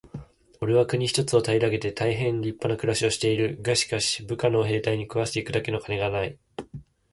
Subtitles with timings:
[0.61, 3.59] 「おれは国一つを平げて大へん立派な暮しをしている。
[3.61, 6.39] がしかし、部下の兵隊に食わして行くだけの金がない。」